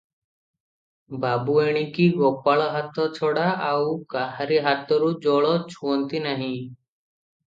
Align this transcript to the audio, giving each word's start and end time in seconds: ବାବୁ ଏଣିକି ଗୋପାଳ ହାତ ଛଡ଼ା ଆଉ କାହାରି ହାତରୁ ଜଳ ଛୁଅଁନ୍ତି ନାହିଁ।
ବାବୁ 1.25 1.57
ଏଣିକି 1.63 2.07
ଗୋପାଳ 2.21 2.65
ହାତ 2.75 3.05
ଛଡ଼ା 3.17 3.43
ଆଉ 3.65 3.91
କାହାରି 4.13 4.57
ହାତରୁ 4.69 5.11
ଜଳ 5.27 5.53
ଛୁଅଁନ୍ତି 5.75 6.23
ନାହିଁ। 6.25 6.49